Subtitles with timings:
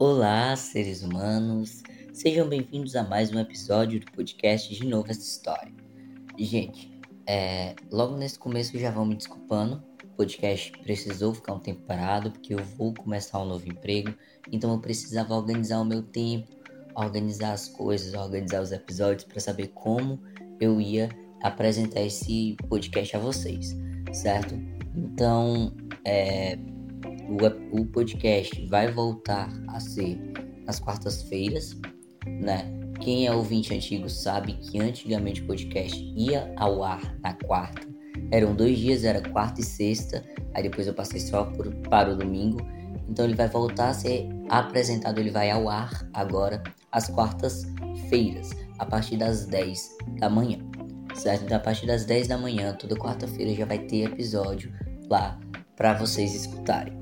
[0.00, 5.72] Olá, seres humanos, sejam bem-vindos a mais um episódio do podcast De Novo Essa História.
[6.38, 6.88] Gente,
[7.26, 12.30] é, logo nesse começo já vão me desculpando, o podcast precisou ficar um tempo parado
[12.30, 14.14] porque eu vou começar um novo emprego,
[14.52, 16.46] então eu precisava organizar o meu tempo,
[16.94, 20.22] organizar as coisas, organizar os episódios para saber como
[20.60, 21.08] eu ia
[21.42, 23.76] apresentar esse podcast a vocês,
[24.12, 24.54] certo?
[24.94, 25.74] Então,
[26.04, 26.56] é,
[27.28, 30.18] o, o podcast vai voltar a ser
[30.66, 31.78] nas quartas-feiras,
[32.26, 32.74] né?
[33.00, 37.86] Quem é ouvinte antigo sabe que antigamente o podcast ia ao ar na quarta.
[38.30, 40.24] Eram dois dias, era quarta e sexta.
[40.52, 42.58] Aí depois eu passei só por, para o domingo.
[43.08, 48.84] Então ele vai voltar a ser apresentado, ele vai ao ar agora às quartas-feiras, a
[48.84, 50.58] partir das 10 da manhã.
[51.14, 51.44] Certo?
[51.44, 54.72] Então, a partir das 10 da manhã, toda quarta-feira já vai ter episódio
[55.08, 55.38] lá
[55.74, 56.98] para vocês escutarem.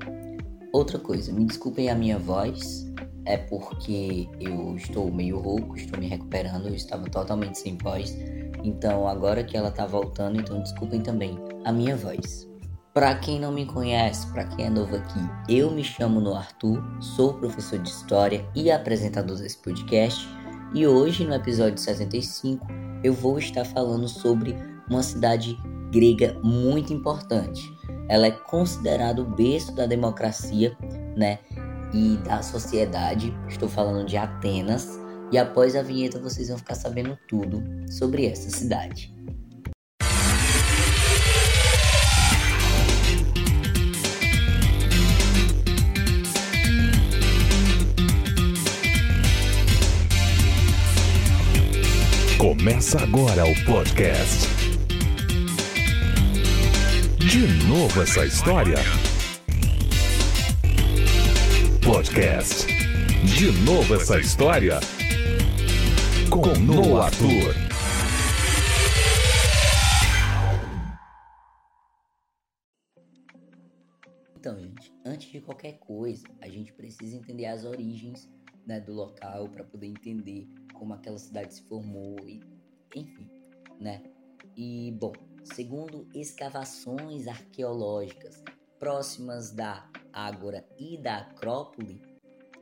[0.77, 2.85] Outra coisa, me desculpem a minha voz,
[3.25, 8.15] é porque eu estou meio rouco, estou me recuperando, eu estava totalmente sem voz.
[8.63, 12.47] Então agora que ela está voltando, então desculpem também a minha voz.
[12.93, 16.79] Para quem não me conhece, para quem é novo aqui, eu me chamo no Arthur,
[17.01, 20.29] sou professor de história e apresentador desse podcast.
[20.75, 22.67] E hoje, no episódio 65,
[23.03, 24.55] eu vou estar falando sobre
[24.87, 25.57] uma cidade
[25.91, 27.75] grega muito importante.
[28.09, 30.75] Ela é considerada o berço da democracia,
[31.15, 31.39] né?
[31.93, 33.33] E da sociedade.
[33.47, 34.99] Estou falando de Atenas.
[35.31, 39.13] E após a vinheta vocês vão ficar sabendo tudo sobre essa cidade.
[52.37, 54.56] Começa agora o podcast.
[57.29, 58.77] De novo essa história.
[61.83, 62.65] Podcast.
[63.35, 64.79] De novo essa história.
[66.29, 67.53] Com Noah Arthur.
[74.39, 78.29] Então, gente, antes de qualquer coisa, a gente precisa entender as origens
[78.65, 82.39] né, do local para poder entender como aquela cidade se formou e
[82.95, 83.27] enfim,
[83.81, 84.01] né?
[84.55, 85.11] E bom,
[85.53, 88.43] segundo escavações arqueológicas
[88.79, 92.01] próximas da Ágora e da Acrópole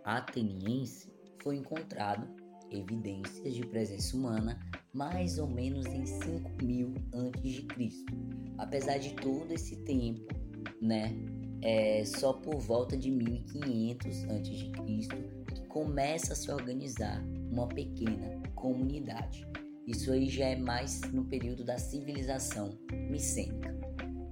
[0.04, 2.28] ateniense, foi encontrado
[2.72, 4.60] evidências de presença humana
[4.94, 7.90] mais ou menos em 5000 a.C.
[8.58, 10.26] Apesar de todo esse tempo,
[10.82, 11.14] né,
[11.62, 14.72] é só por volta de 1500 a.C.
[15.54, 17.22] que começa a se organizar
[17.52, 19.46] uma pequena comunidade.
[19.88, 22.78] Isso aí já é mais no período da civilização
[23.10, 23.76] micênica.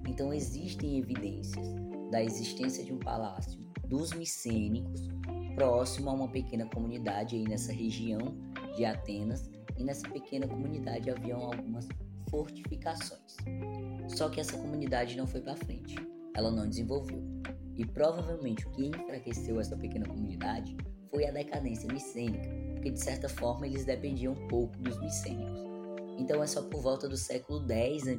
[0.08, 1.68] Então existem evidências
[2.12, 5.10] da existência de um palácio dos micênicos
[5.56, 8.36] próximo a uma pequena comunidade aí nessa região
[8.76, 11.88] de Atenas e nessa pequena comunidade haviam algumas
[12.30, 13.38] fortificações.
[14.08, 15.96] Só que essa comunidade não foi para frente,
[16.36, 17.22] ela não desenvolveu.
[17.76, 20.76] E provavelmente o que enfraqueceu essa pequena comunidade
[21.10, 22.50] foi a decadência micênica,
[22.84, 25.64] porque de certa forma eles dependiam um pouco dos micênicos.
[26.18, 28.18] Então é só por volta do século X a.C.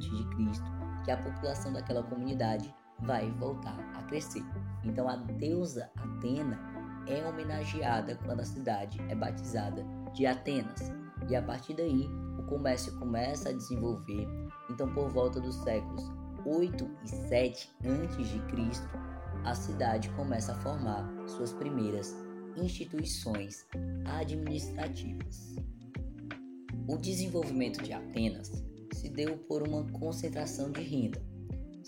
[1.05, 4.41] que a população daquela comunidade vai voltar a crescer.
[4.83, 6.59] Então a deusa Atena
[7.07, 10.91] é homenageada quando a cidade é batizada de Atenas.
[11.29, 12.09] E a partir daí
[12.39, 14.27] o comércio começa a desenvolver.
[14.71, 16.11] Então por volta dos séculos
[16.43, 18.81] 8 e 7 a.C.,
[19.43, 22.24] a cidade começa a formar suas primeiras
[22.57, 23.65] instituições
[24.05, 25.55] administrativas.
[26.87, 31.21] O desenvolvimento de Atenas se deu por uma concentração de renda,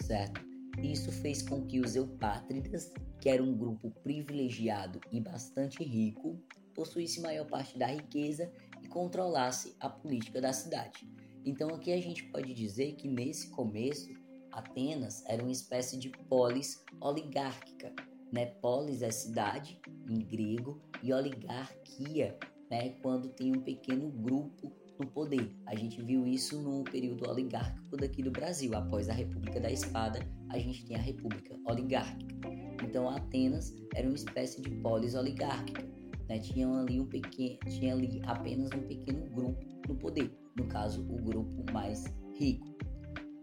[0.04, 0.42] certo?
[0.82, 6.40] Isso fez com que os eupátridas, que era um grupo privilegiado e bastante rico,
[6.74, 8.52] possuísse maior parte da riqueza
[8.84, 11.08] e controlasse a política da cidade.
[11.46, 14.10] Então aqui a gente pode dizer que nesse começo
[14.52, 17.94] Atenas era uma espécie de polis oligárquica,
[18.32, 18.48] né?
[18.62, 19.80] Polis é cidade
[20.10, 22.38] em grego e oligarquia,
[22.70, 22.90] né?
[23.02, 25.56] Quando tem um pequeno grupo no poder.
[25.66, 28.76] A gente viu isso no período oligárquico daqui do Brasil.
[28.76, 30.20] Após a República da Espada,
[30.50, 32.36] a gente tem a República Oligárquica.
[32.84, 35.84] Então, Atenas era uma espécie de polis oligárquica.
[36.28, 36.40] Né?
[36.40, 40.32] Tinha ali um pequeno, tinha ali apenas um pequeno grupo no poder.
[40.58, 42.06] No caso, o grupo mais
[42.40, 42.76] rico.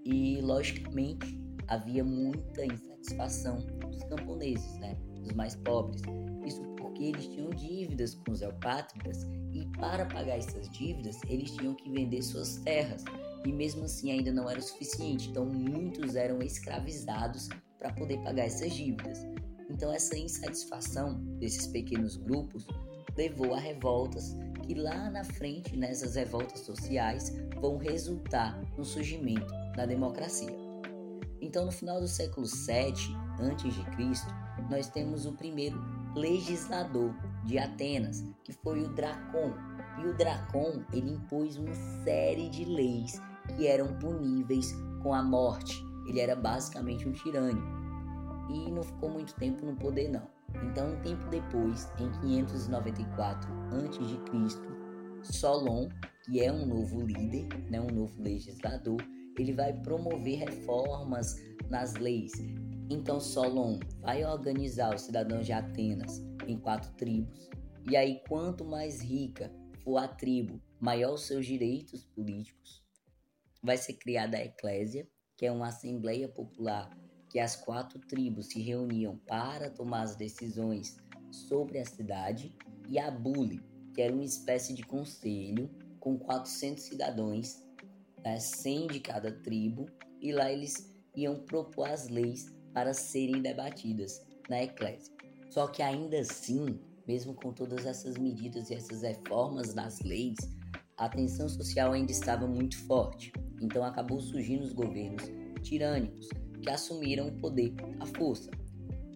[0.04, 4.96] E logicamente havia muita insatisfação dos camponeses, né?
[5.24, 6.02] Dos mais pobres.
[6.46, 11.74] Isso porque eles tinham dívidas com os eupátridas e para pagar essas dívidas eles tinham
[11.74, 13.04] que vender suas terras
[13.44, 15.30] e mesmo assim ainda não era o suficiente.
[15.30, 17.48] Então muitos eram escravizados
[17.78, 19.26] para poder pagar essas dívidas.
[19.70, 22.66] Então essa insatisfação desses pequenos grupos
[23.16, 24.36] levou a revoltas
[24.66, 30.54] que lá na frente, nessas revoltas sociais, vão resultar no surgimento da democracia.
[31.40, 35.78] Então, no final do século 7 a.C., nós temos o primeiro
[36.14, 37.14] legislador
[37.44, 39.52] de Atenas, que foi o Dracon.
[40.02, 41.74] E o Dracon, ele impôs uma
[42.04, 43.20] série de leis
[43.56, 44.72] que eram puníveis
[45.02, 45.82] com a morte.
[46.06, 47.66] Ele era basicamente um tirânico.
[48.50, 50.26] E não ficou muito tempo no poder não.
[50.62, 54.74] Então, um tempo depois, em 594 a.C.,
[55.22, 55.88] Solon,
[56.24, 59.00] que é um novo líder, né, um novo legislador,
[59.38, 61.34] ele vai promover reformas
[61.70, 62.32] nas leis.
[62.90, 67.48] Então, Solon vai organizar os cidadãos de Atenas em quatro tribos.
[67.90, 69.50] E aí, quanto mais rica
[69.82, 72.82] for a tribo, maior os seus direitos políticos.
[73.62, 76.90] Vai ser criada a Eclésia, que é uma assembleia popular
[77.30, 80.96] que as quatro tribos se reuniam para tomar as decisões
[81.32, 82.54] sobre a cidade,
[82.88, 83.60] e a Bule,
[83.92, 87.62] que era uma espécie de conselho com 400 cidadãos,
[88.22, 89.86] né, 100 de cada tribo,
[90.20, 95.14] e lá eles iam propor as leis para serem debatidas na Eclésia.
[95.48, 100.36] Só que ainda assim, mesmo com todas essas medidas e essas reformas nas leis,
[100.96, 103.32] a tensão social ainda estava muito forte.
[103.62, 105.22] Então acabou surgindo os governos
[105.62, 106.28] tirânicos,
[106.60, 108.50] que assumiram o poder, a força.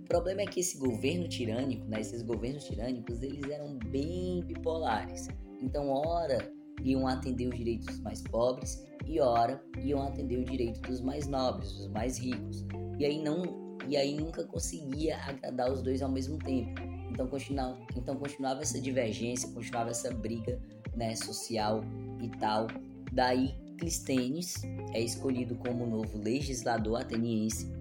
[0.00, 5.28] O problema é que esse governo tirânico, né, esses governos tirânicos, eles eram bem bipolares.
[5.60, 6.50] Então, ora
[6.82, 11.26] iam atender os direitos dos mais pobres e ora iam atender o direito dos mais
[11.26, 12.64] nobres, dos mais ricos.
[12.98, 16.80] E aí não e aí nunca conseguia agradar os dois ao mesmo tempo.
[17.10, 20.60] Então continuava, então continuava essa divergência, continuava essa briga,
[20.94, 21.80] né, social
[22.20, 22.66] e tal.
[23.12, 27.72] Daí Clístenes é escolhido como novo legislador ateniense,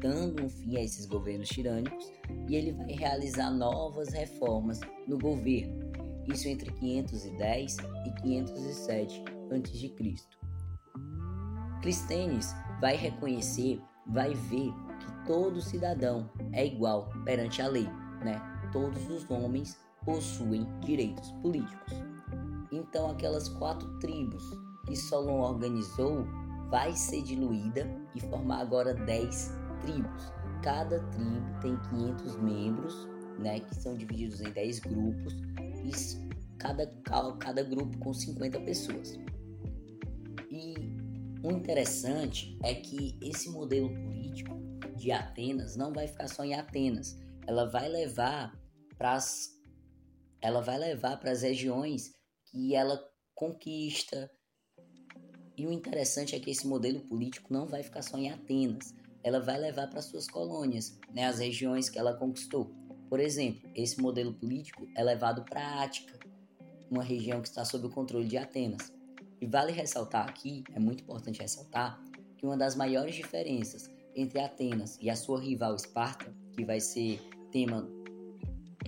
[0.00, 2.12] dando um fim a esses governos tirânicos,
[2.48, 5.92] e ele vai realizar novas reformas no governo,
[6.28, 7.76] isso entre 510
[8.06, 9.94] e 507 a.C.
[11.82, 17.86] Clístenes vai reconhecer, vai ver que todo cidadão é igual perante a lei,
[18.24, 18.40] né?
[18.72, 21.92] Todos os homens possuem direitos políticos.
[22.72, 24.42] Então aquelas quatro tribos
[24.86, 26.24] que Solon organizou
[26.70, 30.32] vai ser diluída e formar agora 10 tribos.
[30.62, 35.34] Cada tribo tem 500 membros, né, que são divididos em 10 grupos,
[36.58, 36.86] cada,
[37.38, 39.18] cada grupo com 50 pessoas.
[40.50, 40.74] E
[41.42, 44.54] o interessante é que esse modelo político
[44.96, 48.58] de Atenas não vai ficar só em Atenas, ela vai levar
[48.96, 49.18] para
[50.40, 52.12] ela vai levar para as regiões
[52.50, 53.02] que ela
[53.34, 54.30] conquista,
[55.56, 58.92] e o interessante é que esse modelo político não vai ficar só em Atenas,
[59.22, 62.74] ela vai levar para suas colônias, né, as regiões que ela conquistou.
[63.08, 66.18] Por exemplo, esse modelo político é levado para a Ática,
[66.90, 68.92] uma região que está sob o controle de Atenas.
[69.40, 72.02] E vale ressaltar aqui, é muito importante ressaltar,
[72.36, 77.20] que uma das maiores diferenças entre Atenas e a sua rival Esparta, que vai ser
[77.50, 77.88] tema.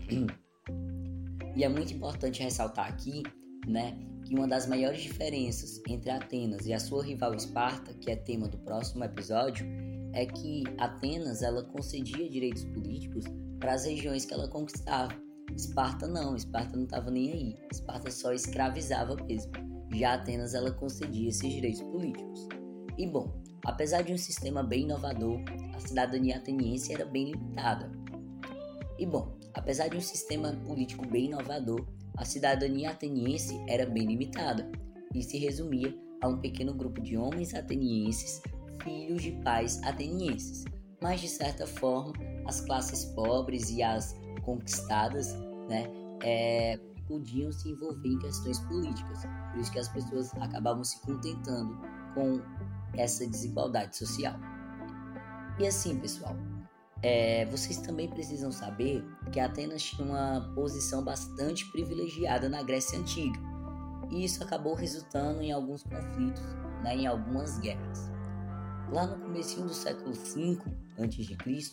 [1.57, 3.23] e é muito importante ressaltar aqui,
[3.67, 8.17] né, que uma das maiores diferenças entre Atenas e a sua rival Esparta, que é
[8.17, 9.67] tema do próximo episódio,
[10.13, 13.25] é que Atenas ela concedia direitos políticos
[13.59, 15.13] para as regiões que ela conquistava.
[15.55, 17.55] Esparta não, Esparta não estava nem aí.
[17.73, 19.53] Esparta só escravizava mesmo.
[19.95, 22.49] Já Atenas ela concedia esses direitos políticos.
[22.99, 25.41] E bom, apesar de um sistema bem inovador,
[25.75, 27.91] a cidadania ateniense era bem limitada.
[28.99, 31.87] E bom, apesar de um sistema político bem inovador,
[32.17, 34.71] a cidadania ateniense era bem limitada
[35.15, 38.41] e se resumia a um pequeno grupo de homens atenienses,
[38.83, 40.65] filhos de pais atenienses.
[41.03, 42.15] Mas de certa forma,
[42.47, 45.35] as classes pobres e as conquistadas,
[45.69, 45.91] né,
[46.23, 49.25] é, podiam se envolver em questões políticas.
[49.53, 51.79] Por isso que as pessoas acabavam se contentando
[52.15, 52.41] com
[52.95, 54.35] essa desigualdade social.
[55.59, 56.37] E assim, pessoal,
[57.03, 63.39] é, vocês também precisam saber que Atenas tinha uma posição bastante privilegiada na Grécia Antiga,
[64.11, 66.43] e isso acabou resultando em alguns conflitos,
[66.83, 68.16] né, em algumas guerras.
[68.93, 70.59] Lá no começo do século V
[70.99, 71.73] a.C.,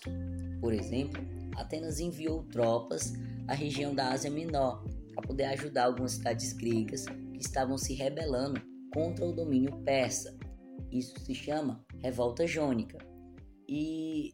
[0.60, 1.22] por exemplo,
[1.56, 3.14] Atenas enviou tropas
[3.48, 8.62] à região da Ásia Menor para poder ajudar algumas cidades gregas que estavam se rebelando
[8.94, 10.38] contra o domínio persa.
[10.92, 12.98] Isso se chama Revolta Jônica.
[13.70, 14.34] E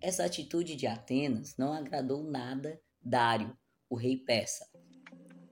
[0.00, 3.56] essa atitude de Atenas não agradou nada Dário,
[3.88, 4.66] o rei persa.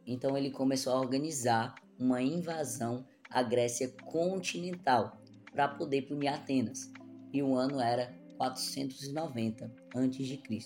[0.06, 5.15] Então ele começou a organizar uma invasão à Grécia continental
[5.56, 6.92] para poder punir Atenas.
[7.32, 10.60] E o ano era 490 a.C.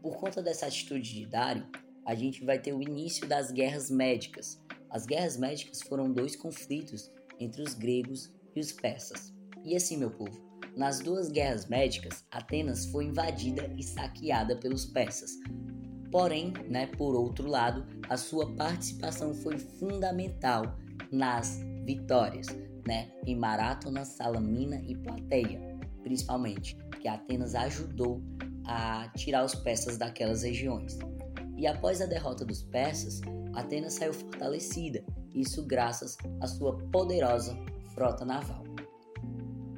[0.00, 1.66] Por conta dessa atitude de Dário,
[2.06, 4.62] a gente vai ter o início das guerras médicas.
[4.88, 7.10] As guerras médicas foram dois conflitos
[7.40, 9.34] entre os gregos e os persas.
[9.64, 10.40] E assim, meu povo,
[10.76, 15.32] nas duas guerras médicas, Atenas foi invadida e saqueada pelos persas.
[16.12, 20.78] Porém, né, por outro lado, a sua participação foi fundamental
[21.10, 22.46] nas vitórias,
[22.86, 25.60] né, em Maratona, Salamina e Plateia,
[26.02, 28.22] principalmente, que Atenas ajudou
[28.64, 30.98] a tirar os persas daquelas regiões.
[31.56, 33.20] E após a derrota dos persas,
[33.54, 37.56] Atenas saiu fortalecida, isso graças à sua poderosa
[37.94, 38.64] frota naval.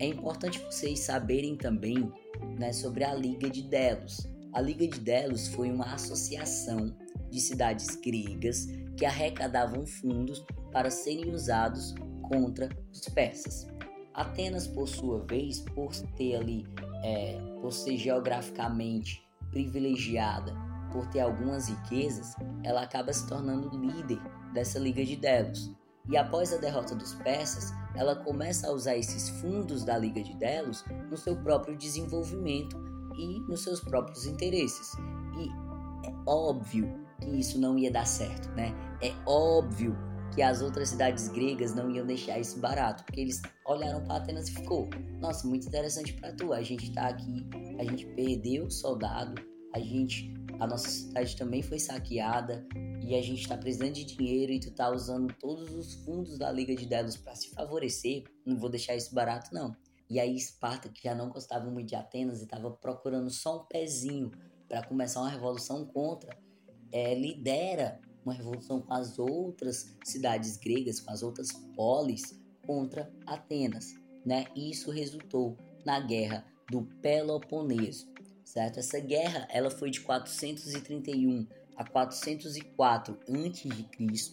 [0.00, 2.12] É importante vocês saberem também
[2.58, 4.28] né, sobre a Liga de Delos.
[4.52, 6.96] A Liga de Delos foi uma associação
[7.30, 11.94] de cidades gregas que arrecadavam fundos para serem usados
[12.28, 13.66] contra os persas.
[14.14, 16.66] Atenas, por sua vez, por ter ali,
[17.04, 20.54] é, por ser geograficamente privilegiada,
[20.92, 24.20] por ter algumas riquezas, ela acaba se tornando líder
[24.52, 25.73] dessa Liga de Delos.
[26.08, 30.35] E após a derrota dos persas, ela começa a usar esses fundos da Liga de
[30.37, 32.76] Delos no seu próprio desenvolvimento
[33.16, 34.94] e nos seus próprios interesses.
[35.38, 35.49] E
[36.08, 38.73] é óbvio que isso não ia dar certo, né?
[39.02, 39.97] É óbvio
[40.35, 44.49] que as outras cidades gregas não iam deixar isso barato, porque eles olharam para Atenas
[44.49, 44.88] e ficou,
[45.20, 46.52] nossa, muito interessante para tu.
[46.52, 47.47] A gente tá aqui,
[47.78, 49.35] a gente perdeu o soldado,
[49.75, 52.66] a gente, a nossa cidade também foi saqueada
[53.02, 56.50] e a gente tá precisando de dinheiro e tu tá usando todos os fundos da
[56.52, 58.25] Liga de Delos para se favorecer.
[58.44, 59.75] Não vou deixar isso barato não.
[60.11, 63.64] E aí Esparta, que já não gostava muito de Atenas e estava procurando só um
[63.66, 64.30] pezinho
[64.68, 66.37] para começar uma revolução contra,
[66.92, 73.94] é, lidera uma revolução com as outras cidades gregas, com as outras polis contra Atenas,
[74.25, 74.47] né?
[74.54, 78.06] E isso resultou na guerra do Peloponeso,
[78.44, 78.78] certo?
[78.78, 84.30] Essa guerra ela foi de 431 a 404 a.C.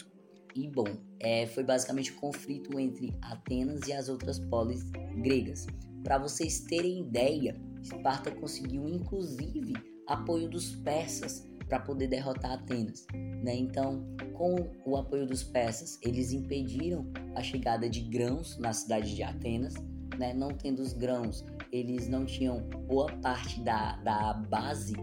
[0.53, 0.85] E bom,
[1.19, 4.83] é, foi basicamente um conflito entre Atenas e as outras polis
[5.21, 5.67] gregas.
[6.03, 9.73] Para vocês terem ideia, Esparta conseguiu inclusive
[10.07, 13.05] apoio dos persas para poder derrotar Atenas.
[13.13, 13.55] Né?
[13.55, 14.55] Então, com
[14.85, 19.73] o apoio dos persas, eles impediram a chegada de grãos na cidade de Atenas.
[20.17, 20.33] Né?
[20.33, 24.93] Não tendo os grãos, eles não tinham boa parte da, da base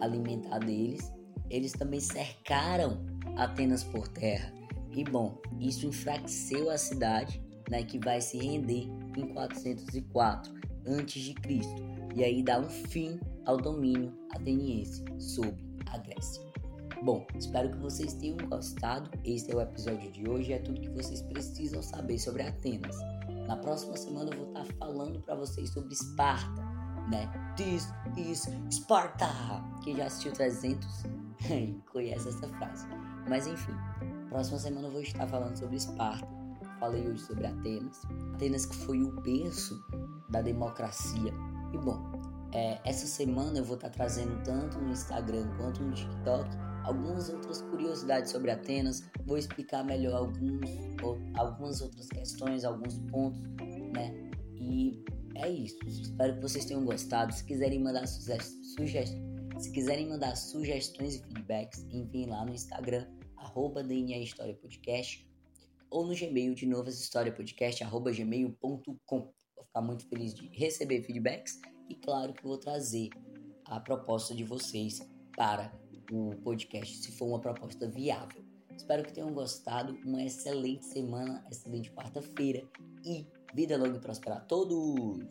[0.00, 1.12] alimentar deles.
[1.50, 3.04] Eles também cercaram
[3.36, 4.52] Atenas por terra.
[4.94, 10.52] E bom, isso enfraqueceu a cidade, né, que vai se render em 404
[10.86, 11.34] a.C.
[12.14, 16.42] E aí dá um fim ao domínio ateniense sobre a Grécia.
[17.02, 19.10] Bom, espero que vocês tenham gostado.
[19.24, 20.52] Este é o episódio de hoje.
[20.52, 22.96] É tudo que vocês precisam saber sobre Atenas.
[23.46, 26.62] Na próxima semana eu vou estar falando para vocês sobre Esparta,
[27.10, 27.28] né?
[27.56, 29.28] This is Sparta!
[29.82, 30.88] Quem já assistiu 300
[31.90, 32.86] conhece essa frase.
[33.28, 33.72] Mas enfim,
[34.28, 36.28] próxima semana eu vou estar falando sobre Esparta.
[36.78, 38.00] Falei hoje sobre Atenas.
[38.34, 39.74] Atenas que foi o berço
[40.30, 41.32] da democracia.
[41.72, 42.00] E bom,
[42.52, 46.48] é, essa semana eu vou estar trazendo tanto no Instagram quanto no TikTok
[46.84, 49.02] algumas outras curiosidades sobre Atenas.
[49.24, 50.70] Vou explicar melhor alguns,
[51.34, 53.40] algumas outras questões, alguns pontos,
[53.94, 54.12] né?
[54.56, 55.02] E
[55.36, 55.78] é isso.
[55.86, 57.32] Espero que vocês tenham gostado.
[57.32, 59.10] Se quiserem mandar sugestões,
[59.58, 63.06] se quiserem mandar sugestões e feedbacks, enviem lá no Instagram,
[63.36, 65.28] arroba DNA História Podcast,
[65.90, 69.32] ou no Gmail de Novas História Podcast, arroba gmail.com.
[69.72, 73.08] Ficar muito feliz de receber feedbacks e claro que vou trazer
[73.64, 75.00] a proposta de vocês
[75.34, 75.72] para
[76.12, 78.44] o podcast, se for uma proposta viável.
[78.76, 79.98] Espero que tenham gostado.
[80.04, 82.68] Uma excelente semana, excelente quarta-feira
[83.02, 85.26] e vida longa e próspera a todos!